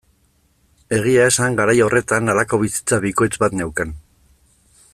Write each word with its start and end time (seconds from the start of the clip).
Egia 0.97 1.27
esan 1.31 1.57
garai 1.59 1.75
horretan 1.87 2.33
halako 2.33 2.59
bizitza 2.63 2.99
bikoitz 3.05 3.33
bat 3.45 3.59
neukan. 3.61 3.93